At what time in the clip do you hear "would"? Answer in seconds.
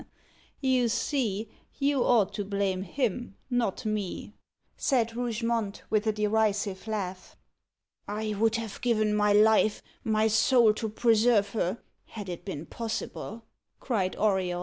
8.33-8.55